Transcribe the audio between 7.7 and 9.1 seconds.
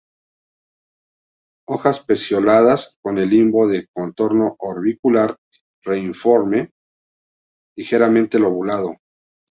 ligeramente lobulado.